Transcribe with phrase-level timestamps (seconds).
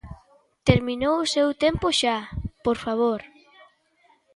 [0.67, 2.17] ¡Terminou o seu tempo xa,
[2.65, 3.19] por favor!